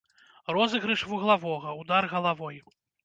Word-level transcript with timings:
Розыгрыш 0.55 1.01
вуглавога, 1.11 1.77
удар 1.83 2.03
галавой. 2.15 2.57